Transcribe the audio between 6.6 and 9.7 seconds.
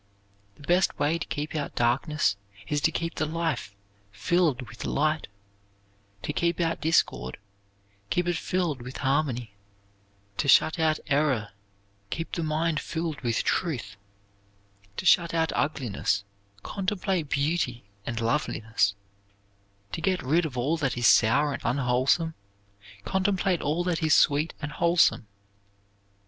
discord, keep it filled with harmony;